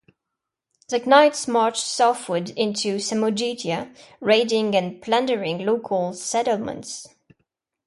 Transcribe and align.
The 0.89 0.97
knights 0.97 1.47
marched 1.47 1.83
southward 1.85 2.49
into 2.57 2.95
Samogitia, 2.95 3.95
raiding 4.19 4.75
and 4.75 4.99
plundering 4.99 5.63
local 5.63 6.13
settlements. 6.13 7.07